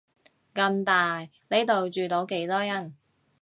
[0.55, 2.95] 咁大，呢度住到幾多人